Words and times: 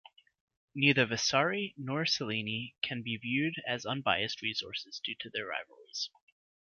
Neither 0.73 1.05
Vasari, 1.05 1.75
nor 1.77 2.05
Cellini 2.07 2.75
can 2.81 3.03
be 3.03 3.17
viewed 3.17 3.61
as 3.67 3.85
unbiased 3.85 4.41
resources 4.41 4.99
due 4.99 5.13
to 5.19 5.29
their 5.29 5.45
rivalries. 5.45 6.09